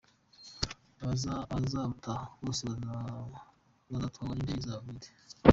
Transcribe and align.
Abazabutaha 1.53 2.25
bose 2.43 2.61
bazatwarwa 3.91 4.23
n’indege 4.35 4.61
zabo 4.67 4.81
bwite. 4.85 5.09